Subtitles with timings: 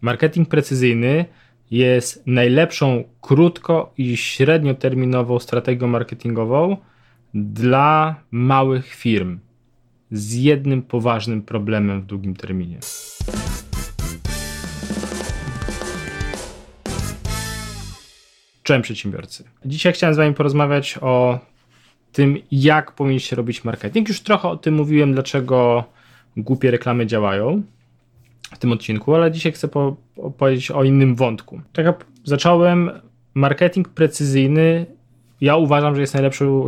[0.00, 1.24] Marketing precyzyjny
[1.70, 6.76] jest najlepszą krótko i średnioterminową strategią marketingową
[7.34, 9.38] dla małych firm
[10.10, 12.78] z jednym poważnym problemem w długim terminie.
[18.62, 19.44] Cześć przedsiębiorcy.
[19.64, 21.38] Dzisiaj chciałem z Wami porozmawiać o
[22.12, 24.08] tym, jak powinniście robić marketing.
[24.08, 25.84] Już trochę o tym mówiłem, dlaczego
[26.36, 27.62] głupie reklamy działają
[28.60, 31.60] tym odcinku, ale dzisiaj chcę po opowiedzieć o innym wątku.
[31.72, 32.90] Tak jak zacząłem,
[33.34, 34.86] marketing precyzyjny
[35.40, 36.66] ja uważam, że jest najlepszą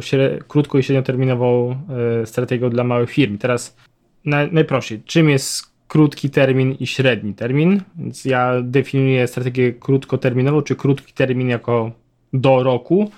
[0.49, 1.77] krótko i średnioterminową
[2.23, 3.39] y, strategią dla małych firm.
[3.39, 3.77] Teraz
[4.25, 7.83] na, najprościej, czym jest krótki termin i średni termin?
[7.97, 11.91] Więc ja definiuję strategię krótkoterminową, czy krótki termin jako
[12.33, 13.11] do roku,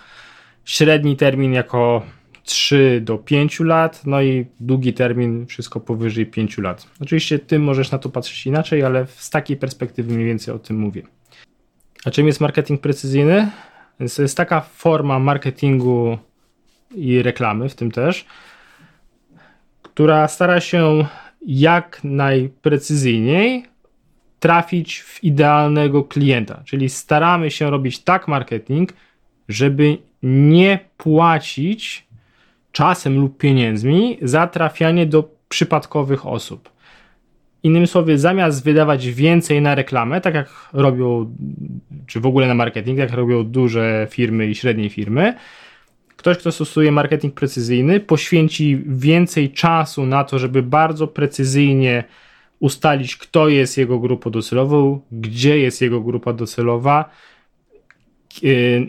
[0.64, 2.02] średni termin jako
[2.44, 6.86] 3 do 5 lat, no i długi termin, wszystko powyżej 5 lat.
[7.00, 10.78] Oczywiście ty możesz na to patrzeć inaczej, ale z takiej perspektywy mniej więcej o tym
[10.78, 11.02] mówię.
[12.04, 13.50] A czym jest marketing precyzyjny?
[14.00, 16.18] Więc to jest taka forma marketingu
[16.94, 18.26] i reklamy, w tym też,
[19.82, 21.06] która stara się
[21.46, 23.64] jak najprecyzyjniej
[24.40, 26.62] trafić w idealnego klienta.
[26.64, 28.92] Czyli staramy się robić tak marketing,
[29.48, 32.03] żeby nie płacić
[32.74, 36.70] czasem lub pieniędzmi za trafianie do przypadkowych osób.
[37.62, 41.34] Innymi słowy, zamiast wydawać więcej na reklamę, tak jak robią,
[42.06, 45.34] czy w ogóle na marketing, tak jak robią duże firmy i średnie firmy,
[46.16, 52.04] ktoś, kto stosuje marketing precyzyjny, poświęci więcej czasu na to, żeby bardzo precyzyjnie
[52.60, 57.10] ustalić, kto jest jego grupą docelową, gdzie jest jego grupa docelowa,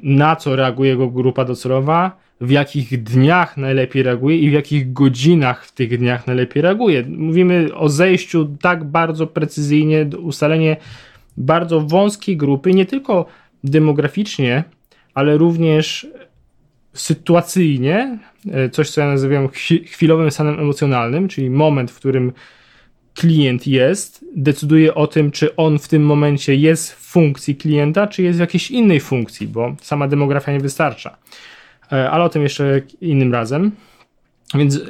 [0.04, 5.66] na co reaguje jego grupa docelowa, w jakich dniach najlepiej reaguje i w jakich godzinach
[5.66, 7.04] w tych dniach najlepiej reaguje.
[7.04, 10.78] Mówimy o zejściu tak bardzo precyzyjnie, ustalenie
[11.38, 13.26] bardzo wąskiej grupy, nie tylko
[13.64, 14.64] demograficznie,
[15.14, 16.08] ale również
[16.94, 18.20] sytuacyjnie,
[18.52, 19.50] e, coś co ja nazywam
[19.86, 22.32] chwilowym stanem emocjonalnym, czyli moment, w którym
[23.16, 28.24] klient jest, decyduje o tym, czy on w tym momencie jest w funkcji klienta, czy
[28.24, 31.18] jest w jakiejś innej funkcji, bo sama demografia nie wystarcza.
[31.92, 33.72] E, ale o tym jeszcze innym razem.
[34.56, 34.82] Więc e,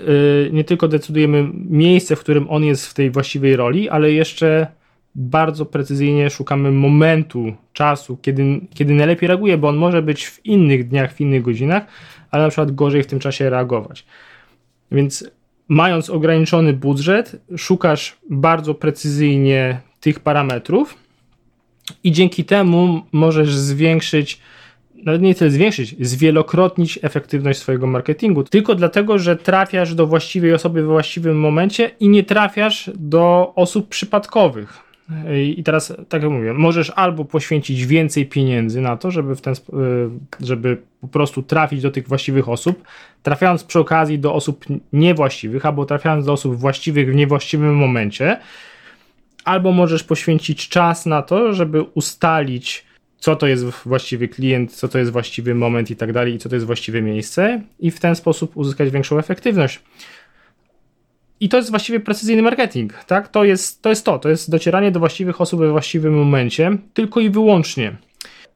[0.51, 4.67] nie tylko decydujemy miejsce, w którym on jest w tej właściwej roli, ale jeszcze
[5.15, 10.87] bardzo precyzyjnie szukamy momentu, czasu, kiedy, kiedy najlepiej reaguje, bo on może być w innych
[10.87, 11.83] dniach, w innych godzinach,
[12.31, 14.05] ale na przykład gorzej w tym czasie reagować.
[14.91, 15.31] Więc
[15.67, 20.97] mając ograniczony budżet, szukasz bardzo precyzyjnie tych parametrów
[22.03, 24.39] i dzięki temu możesz zwiększyć
[25.05, 30.83] nawet nie tyle zwiększyć, zwielokrotnić efektywność swojego marketingu, tylko dlatego, że trafiasz do właściwej osoby
[30.83, 34.84] w właściwym momencie i nie trafiasz do osób przypadkowych.
[35.57, 39.53] I teraz, tak jak mówię, możesz albo poświęcić więcej pieniędzy na to, żeby, w ten,
[39.53, 39.57] y,
[40.45, 42.83] żeby po prostu trafić do tych właściwych osób,
[43.23, 48.39] trafiając przy okazji do osób niewłaściwych, albo trafiając do osób właściwych w niewłaściwym momencie,
[49.43, 52.85] albo możesz poświęcić czas na to, żeby ustalić,
[53.17, 56.49] co to jest właściwy klient, co to jest właściwy moment i tak dalej, i co
[56.49, 59.79] to jest właściwe miejsce, i w ten sposób uzyskać większą efektywność.
[61.39, 63.27] I to jest właściwie precyzyjny marketing, tak?
[63.27, 67.19] To jest, to jest to, to jest docieranie do właściwych osób we właściwym momencie, tylko
[67.19, 67.95] i wyłącznie.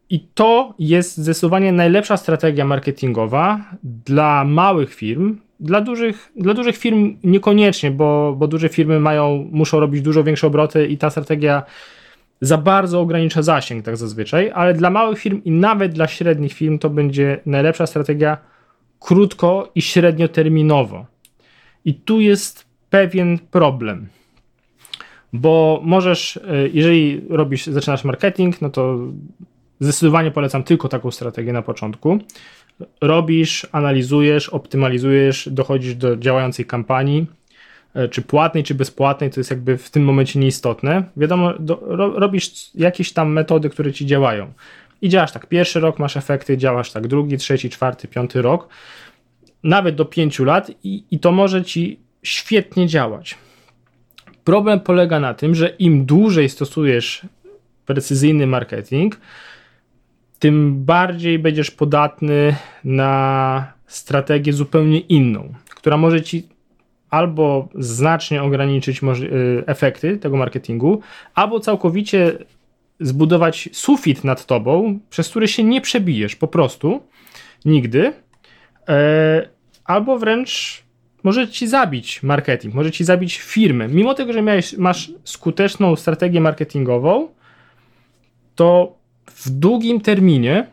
[0.10, 5.38] I to jest zdecydowanie najlepsza strategia marketingowa dla małych firm.
[5.60, 10.48] Dla dużych, dla dużych firm niekoniecznie, bo, bo duże firmy mają, muszą robić dużo większe
[10.48, 11.64] obroty i ta strategia
[12.42, 16.80] za bardzo ogranicza zasięg, tak zazwyczaj, ale dla małych firm i nawet dla średnich firm
[16.80, 18.38] to będzie najlepsza strategia
[19.00, 21.06] krótko i średnioterminowo.
[21.86, 24.08] I tu jest pewien problem.
[25.34, 28.98] Bo możesz, e, jeżeli robisz, zaczynasz marketing, no to
[29.80, 32.20] zdecydowanie polecam tylko taką strategię na początku.
[33.02, 37.26] Robisz, analizujesz, optymalizujesz, dochodzisz do działającej kampanii,
[37.94, 41.04] e, czy płatnej, czy bezpłatnej, to jest jakby w tym momencie nieistotne.
[41.18, 44.54] Wiadomo, do, ro, robisz jakieś tam metody, które ci działają.
[45.02, 48.68] I działasz tak, pierwszy rok masz efekty, działasz tak, drugi, trzeci, czwarty, piąty rok,
[49.64, 53.38] nawet do pięciu lat i, i to może ci świetnie działać.
[54.44, 57.26] Problem polega na tym, że im dłużej stosujesz
[57.86, 59.20] precyzyjny marketing,
[60.40, 66.48] tym bardziej będziesz podatny na strategię zupełnie inną, która może ci
[67.10, 71.02] albo znacznie ograniczyć y, efekty tego marketingu,
[71.36, 72.38] albo całkowicie
[73.00, 77.04] zbudować sufit nad tobą, przez który się nie przebijesz po prostu
[77.66, 78.14] nigdy,
[78.90, 79.50] e,
[79.86, 80.84] albo wręcz
[81.24, 83.88] może ci zabić marketing, może ci zabić firmę.
[83.88, 87.28] Mimo tego, że miałeś, masz skuteczną strategię marketingową,
[88.56, 88.96] to
[89.26, 90.68] w długim terminie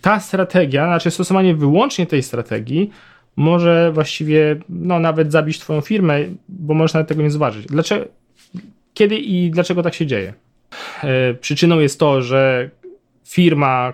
[0.00, 2.90] ta strategia, znaczy stosowanie wyłącznie tej strategii,
[3.36, 7.66] może właściwie no, nawet zabić Twoją firmę, bo możesz nawet tego nie zobaczyć.
[7.66, 8.04] Dlaczego,
[8.94, 10.34] kiedy i dlaczego tak się dzieje?
[11.02, 12.70] E, przyczyną jest to, że
[13.24, 13.92] firma,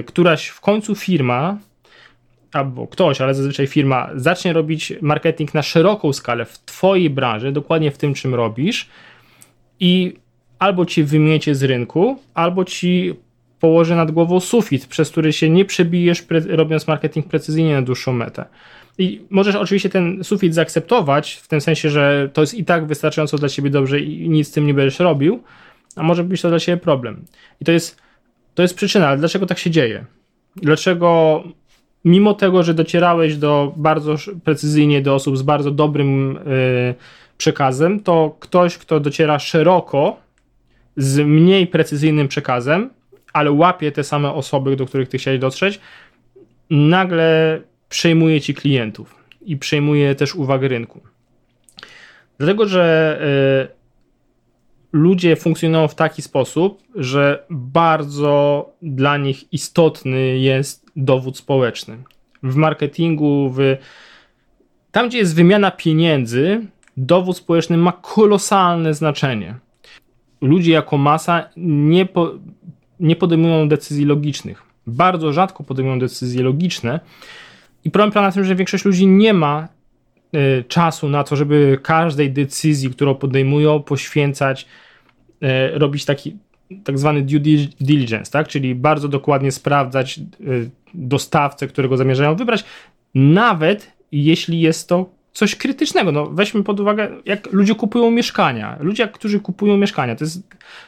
[0.00, 1.58] e, któraś w końcu firma,
[2.54, 7.90] albo ktoś, ale zazwyczaj firma, zacznie robić marketing na szeroką skalę w Twojej branży, dokładnie
[7.90, 8.88] w tym, czym robisz,
[9.80, 10.16] i
[10.58, 13.14] albo ci wymiecie z rynku, albo ci
[13.60, 18.44] położy nad głową sufit, przez który się nie przebijesz, robiąc marketing precyzyjnie na dłuższą metę.
[18.98, 23.38] I możesz oczywiście ten sufit zaakceptować, w tym sensie, że to jest i tak wystarczająco
[23.38, 25.42] dla ciebie dobrze i nic z tym nie będziesz robił,
[25.96, 27.24] a może być to dla ciebie problem.
[27.60, 28.02] I to jest,
[28.54, 30.04] to jest przyczyna, ale dlaczego tak się dzieje?
[30.56, 31.42] Dlaczego
[32.04, 34.14] mimo tego, że docierałeś do bardzo
[34.44, 36.94] precyzyjnie do osób z bardzo dobrym yy,
[37.38, 40.16] przekazem, to ktoś, kto dociera szeroko
[40.96, 42.90] z mniej precyzyjnym przekazem,
[43.32, 45.80] ale łapie te same osoby, do których ty chciałeś dotrzeć,
[46.70, 51.00] nagle przejmuje ci klientów i przejmuje też uwagę rynku.
[52.38, 53.18] Dlatego, że
[53.70, 53.83] y,
[54.94, 61.98] ludzie funkcjonują w taki sposób, że bardzo dla nich istotny jest dowód społeczny.
[62.42, 63.76] W marketingu, w,
[64.92, 69.54] tam gdzie jest wymiana pieniędzy, dowód społeczny ma kolosalne znaczenie.
[70.40, 72.32] Ludzie jako masa nie, po,
[73.00, 74.62] nie podejmują decyzji logicznych.
[74.86, 77.00] Bardzo rzadko podejmują decyzje logiczne.
[77.84, 79.68] I problem polega na tym, że większość ludzi nie ma
[80.68, 84.66] czasu na to, żeby każdej decyzji, którą podejmują, poświęcać,
[85.42, 86.36] y, robić taki
[86.84, 87.40] tak zwany due
[87.80, 88.48] diligence, tak?
[88.48, 92.64] czyli bardzo dokładnie sprawdzać y, dostawcę, którego zamierzają wybrać,
[93.14, 96.12] nawet jeśli jest to coś krytycznego.
[96.12, 98.76] No, weźmy pod uwagę, jak ludzie kupują mieszkania.
[98.80, 100.42] Ludzie, którzy kupują mieszkania, to jest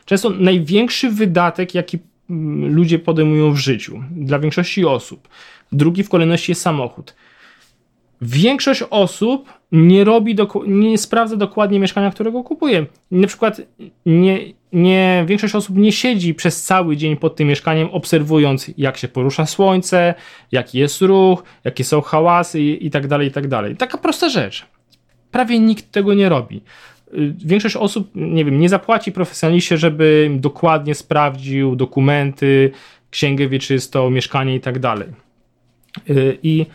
[0.05, 1.99] często największy wydatek, jaki
[2.31, 5.29] mm, ludzie podejmują w życiu dla większości osób.
[5.73, 7.15] Drugi w kolejności jest samochód.
[8.21, 10.37] Większość osób nie robi,
[10.67, 12.87] nie sprawdza dokładnie mieszkania, którego kupuje.
[13.11, 13.61] Na przykład
[14.07, 14.39] nie,
[14.73, 19.47] nie, większość osób nie siedzi przez cały dzień pod tym mieszkaniem, obserwując, jak się porusza
[19.47, 20.15] słońce,
[20.53, 23.77] jaki jest ruch, jakie są hałasy i, i tak dalej, i tak dalej.
[23.77, 24.67] Taka prosta rzecz.
[25.31, 26.63] Prawie nikt tego nie robi.
[27.15, 32.71] Y, większość osób, nie wiem, nie zapłaci profesjonaliście, żeby dokładnie sprawdził dokumenty,
[33.11, 35.09] księgę wieczystą, mieszkanie i tak dalej.
[36.11, 36.67] Y, I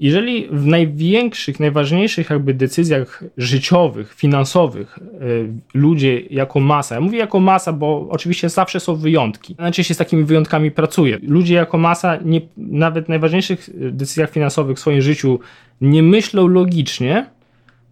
[0.00, 7.40] jeżeli w największych, najważniejszych jakby decyzjach życiowych, finansowych y, ludzie jako masa, ja mówię jako
[7.40, 11.18] masa, bo oczywiście zawsze są wyjątki, najczęściej się z takimi wyjątkami pracuje.
[11.22, 15.40] Ludzie jako masa nie, nawet w najważniejszych decyzjach finansowych w swoim życiu
[15.80, 17.26] nie myślą logicznie,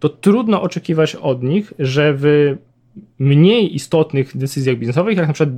[0.00, 2.56] to trudno oczekiwać od nich, że w
[3.18, 5.54] mniej istotnych decyzjach biznesowych, jak na przykład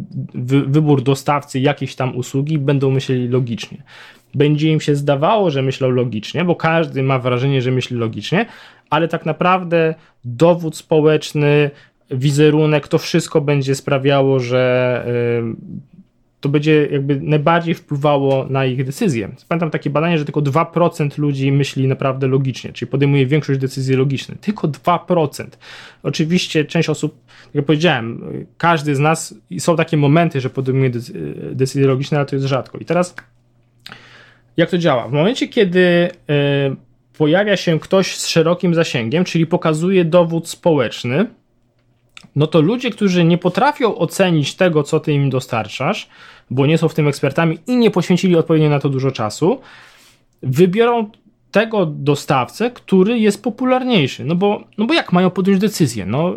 [0.67, 3.83] wybór dostawcy jakiejś tam usługi, będą myśleli logicznie.
[4.35, 8.47] Będzie im się zdawało, że myślą logicznie, bo każdy ma wrażenie, że myśli logicznie,
[8.91, 9.95] ale tak naprawdę
[10.25, 11.71] dowód społeczny,
[12.11, 15.05] wizerunek, to wszystko będzie sprawiało, że
[16.41, 19.29] to będzie jakby najbardziej wpływało na ich decyzje.
[19.49, 24.41] Pamiętam takie badanie, że tylko 2% ludzi myśli naprawdę logicznie, czyli podejmuje większość decyzji logicznych.
[24.41, 25.47] Tylko 2%.
[26.03, 27.15] Oczywiście część osób,
[27.45, 28.23] tak jak powiedziałem,
[28.59, 30.91] każdy z nas, są takie momenty, że podejmuje
[31.53, 32.79] decyzje logiczne, ale to jest rzadko.
[32.79, 33.15] I teraz
[34.57, 35.09] jak to działa?
[35.09, 36.11] W momencie, kiedy y,
[37.19, 41.27] pojawia się ktoś z szerokim zasięgiem, czyli pokazuje dowód społeczny,
[42.37, 46.09] no to ludzie, którzy nie potrafią ocenić tego, co ty im dostarczasz,
[46.51, 49.61] bo nie są w tym ekspertami i nie poświęcili odpowiednio na to dużo czasu,
[50.43, 51.11] wybiorą
[51.51, 54.25] tego dostawcę, który jest popularniejszy.
[54.25, 56.07] No bo, no bo jak mają podjąć decyzję?
[56.07, 56.35] No,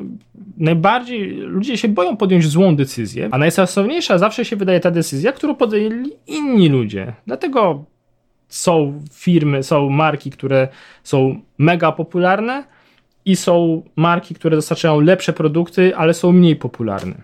[0.58, 5.56] najbardziej ludzie się boją podjąć złą decyzję, a najsensowniejsza zawsze się wydaje ta decyzja, którą
[5.56, 7.14] podjęli inni ludzie.
[7.28, 7.86] Dlatego
[8.48, 10.68] są firmy, są marki, które
[11.04, 12.64] są mega popularne
[13.26, 17.16] i są marki, które dostarczają lepsze produkty, ale są mniej popularne.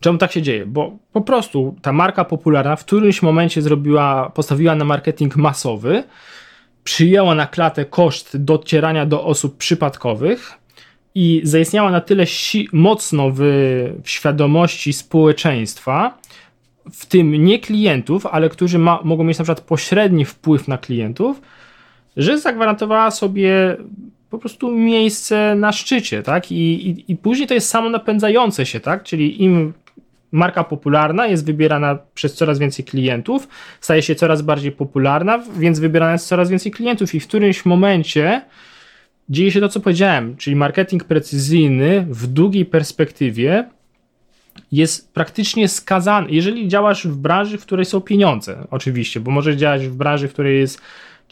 [0.00, 0.66] Czemu tak się dzieje?
[0.66, 6.04] Bo po prostu ta marka popularna w którymś momencie zrobiła, postawiła na marketing masowy,
[6.84, 10.52] przyjęła na klatę koszt docierania do osób przypadkowych
[11.14, 13.38] i zaistniała na tyle si- mocno w,
[14.02, 16.18] w świadomości społeczeństwa,
[16.92, 21.40] w tym nie klientów, ale którzy mogą mieć na przykład pośredni wpływ na klientów,
[22.16, 23.76] że zagwarantowała sobie
[24.32, 26.52] po prostu miejsce na szczycie, tak?
[26.52, 29.02] I, i, i później to jest samo napędzające się, tak?
[29.02, 29.72] Czyli im
[30.32, 33.48] marka popularna jest wybierana przez coraz więcej klientów,
[33.80, 38.42] staje się coraz bardziej popularna, więc wybierana jest coraz więcej klientów i w którymś momencie
[39.28, 43.64] dzieje się to, co powiedziałem, czyli marketing precyzyjny w długiej perspektywie
[44.72, 46.30] jest praktycznie skazany.
[46.30, 50.32] Jeżeli działasz w branży, w której są pieniądze, oczywiście, bo możesz działać w branży, w
[50.32, 50.80] której jest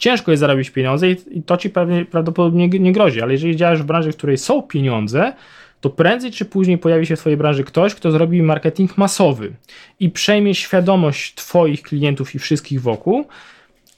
[0.01, 3.85] ciężko jest zarobić pieniądze i to ci pewnie, prawdopodobnie nie grozi, ale jeżeli działasz w
[3.85, 5.33] branży, w której są pieniądze,
[5.81, 9.51] to prędzej czy później pojawi się w Twojej branży ktoś, kto zrobi marketing masowy
[9.99, 13.25] i przejmie świadomość Twoich klientów i wszystkich wokół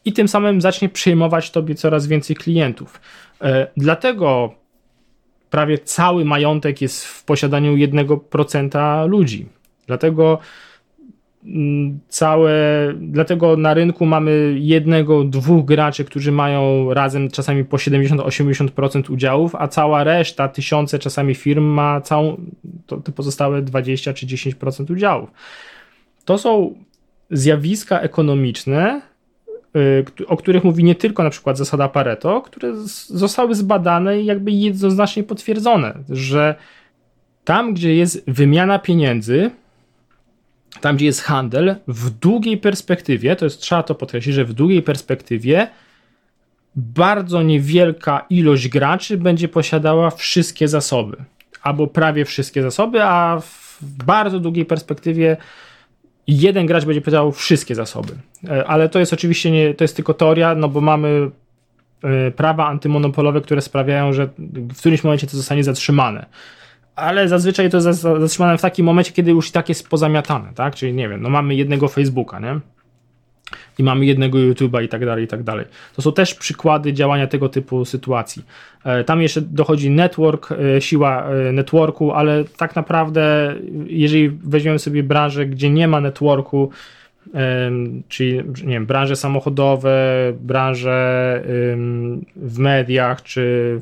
[0.05, 3.01] i tym samym zacznie przejmować Tobie coraz więcej klientów.
[3.41, 4.53] E, dlatego
[5.49, 9.45] prawie cały majątek jest w posiadaniu 1% ludzi.
[9.87, 10.39] Dlatego
[12.07, 12.53] całe,
[12.99, 19.67] dlatego na rynku mamy jednego, dwóch graczy, którzy mają razem czasami po 70-80% udziałów, a
[19.67, 22.37] cała reszta, tysiące czasami firm ma całą,
[22.85, 25.31] to, te pozostałe 20 czy 10% udziałów.
[26.25, 26.75] To są
[27.29, 29.01] zjawiska ekonomiczne,
[29.75, 32.75] Y, o których mówi nie tylko na przykład zasada Pareto, które
[33.07, 36.55] zostały zbadane i jakby jednoznacznie potwierdzone, że
[37.43, 39.51] tam, gdzie jest wymiana pieniędzy,
[40.81, 44.81] tam, gdzie jest handel, w długiej perspektywie, to jest trzeba to podkreślić, że w długiej
[44.81, 45.67] perspektywie
[46.75, 51.17] bardzo niewielka ilość graczy będzie posiadała wszystkie zasoby,
[51.61, 55.37] albo prawie wszystkie zasoby, a w bardzo długiej perspektywie
[56.27, 58.13] jeden gracz będzie posiadał wszystkie zasoby.
[58.47, 61.29] E, ale to jest oczywiście nie, to jest tylko teoria, no bo mamy
[62.03, 64.29] e, prawa antymonopolowe, które sprawiają, że
[64.73, 66.25] w którymś momencie to zostanie zatrzymane.
[66.95, 70.75] Ale zazwyczaj to jest zatrzymane w takim momencie, kiedy już i tak jest pozamiatane, tak?
[70.75, 72.59] Czyli nie wiem, no mamy jednego Facebooka, nie?
[73.79, 75.65] i mamy jednego YouTube'a i tak dalej, i tak dalej.
[75.95, 78.43] To są też przykłady działania tego typu sytuacji.
[78.83, 83.53] E, tam jeszcze dochodzi network, e, siła e, networku, ale tak naprawdę,
[83.87, 86.69] jeżeli weźmiemy sobie branżę, gdzie nie ma networku,
[88.07, 91.43] czyli nie wiem, branże samochodowe, branże
[92.35, 93.79] w mediach, czy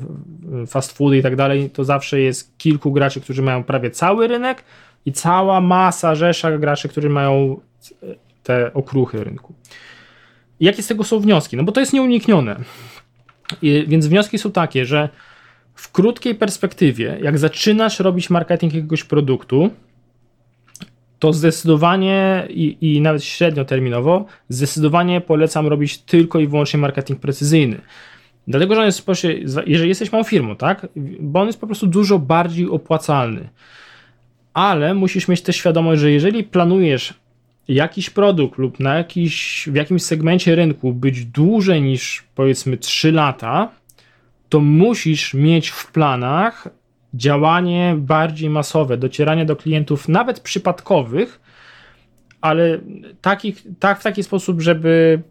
[0.66, 4.64] fast foody i tak dalej, to zawsze jest kilku graczy, którzy mają prawie cały rynek
[5.06, 7.60] i cała masa, rzesza graczy, którzy mają
[8.42, 9.54] te okruchy rynku.
[10.60, 11.56] jakie z tego są wnioski?
[11.56, 12.56] No bo to jest nieuniknione.
[13.62, 15.08] I, więc wnioski są takie, że
[15.74, 19.70] w krótkiej perspektywie, jak zaczynasz robić marketing jakiegoś produktu,
[21.22, 27.80] to zdecydowanie i, i nawet średnioterminowo, zdecydowanie polecam robić tylko i wyłącznie marketing precyzyjny.
[28.48, 29.06] Dlatego, że on jest,
[29.66, 30.86] jeżeli jesteś małą firmą, tak,
[31.20, 33.48] bo on jest po prostu dużo bardziej opłacalny.
[34.54, 37.14] Ale musisz mieć też świadomość, że jeżeli planujesz
[37.68, 43.70] jakiś produkt lub na jakiś, w jakimś segmencie rynku być dłużej niż powiedzmy 3 lata,
[44.48, 46.68] to musisz mieć w planach
[47.14, 51.40] działanie bardziej masowe, docieranie do klientów nawet przypadkowych,
[52.40, 52.78] ale
[53.80, 55.22] tak w taki sposób, żeby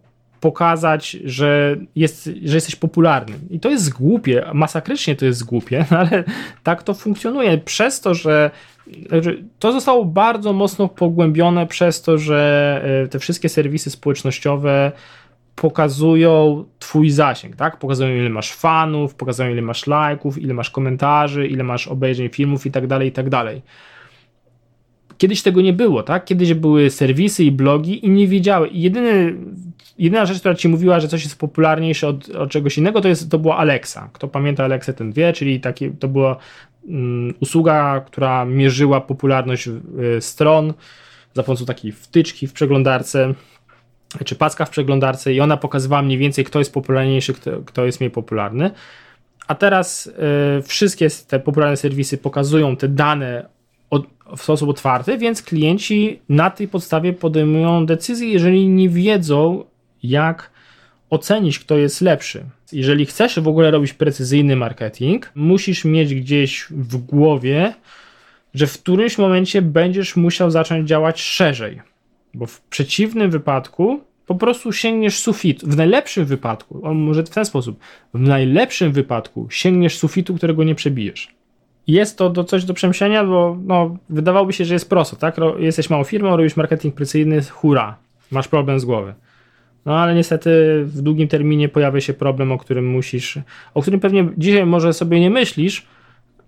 [0.42, 3.36] pokazać, że, jest, że jesteś popularny.
[3.50, 6.24] I to jest głupie, masakrycznie to jest głupie, ale
[6.64, 7.58] tak to funkcjonuje.
[7.58, 8.52] Przez to, że
[9.60, 14.92] to zostało bardzo mocno pogłębione przez to, że e, te wszystkie serwisy społecznościowe
[15.56, 17.80] pokazują twój zasięg, tak?
[17.80, 22.66] Pokazują ile masz fanów, pokazują ile masz lajków, ile masz komentarzy, ile masz obejrzeń filmów
[22.66, 23.62] i tak dalej, i tak dalej.
[25.18, 26.26] Kiedyś tego nie było, tak?
[26.26, 28.70] Kiedyś były serwisy i blogi i nie wiedziały.
[28.72, 29.36] Jedyny,
[30.00, 33.32] jedyna rzecz, która ci mówiła, że coś jest popularniejsze od, od czegoś innego, to, jest,
[33.32, 34.10] to była Alexa.
[34.14, 36.38] Kto pamięta Alexę, ten wie, czyli takie, to była
[36.88, 39.74] um, usługa, która mierzyła popularność y,
[40.22, 40.74] stron
[41.34, 43.34] za pomocą takiej wtyczki w przeglądarce
[44.26, 48.00] czy paska w przeglądarce i ona pokazywała mniej więcej, kto jest popularniejszy, kto, kto jest
[48.00, 48.72] mniej popularny.
[49.48, 53.46] A teraz y, wszystkie te popularne serwisy pokazują te dane
[53.90, 54.06] od,
[54.38, 59.64] w sposób otwarty, więc klienci na tej podstawie podejmują decyzje, jeżeli nie wiedzą,
[60.04, 60.52] jak
[61.10, 62.44] ocenić, kto jest lepszy.
[62.72, 67.74] Jeżeli chcesz w ogóle robić precyzyjny marketing, musisz mieć gdzieś w głowie,
[68.54, 71.82] że w którymś momencie będziesz musiał zacząć działać szerzej,
[72.34, 75.68] bo w przeciwnym wypadku po prostu sięgniesz sufitu.
[75.68, 77.80] W najlepszym wypadku, on może w ten sposób,
[78.14, 81.36] w najlepszym wypadku sięgniesz sufitu, którego nie przebijesz
[81.88, 85.36] jest to do, coś do przemyślenia, bo no, wydawałoby się, że jest prosto, tak?
[85.60, 87.98] Jesteś małą firmą, robisz marketing precyzyjny, hura,
[88.32, 89.14] masz problem z głowy.
[89.86, 93.40] No ale niestety w długim terminie pojawia się problem, o którym musisz,
[93.74, 95.88] o którym pewnie dzisiaj może sobie nie myślisz,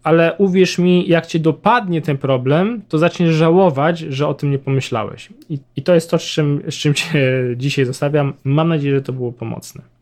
[0.03, 4.59] ale uwierz mi, jak cię dopadnie ten problem, to zaczniesz żałować, że o tym nie
[4.59, 5.29] pomyślałeś.
[5.49, 7.09] I, i to jest to, z czym, z czym cię
[7.57, 8.33] dzisiaj zostawiam.
[8.43, 9.92] Mam nadzieję, że to było pomocne.